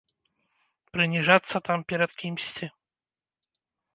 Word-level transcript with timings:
Прыніжацца 0.95 1.55
там 1.69 1.79
перад 1.93 2.11
кімсьці. 2.21 2.65